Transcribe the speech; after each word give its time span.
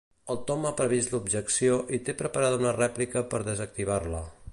El 0.35 0.37
Tom 0.51 0.63
ha 0.69 0.71
previst 0.79 1.11
l'objecció 1.15 1.75
i 1.97 1.99
té 2.07 2.15
preparada 2.21 2.59
una 2.63 2.73
rèplica 2.79 3.23
per 3.35 3.43
desactivar-la. 3.51 4.23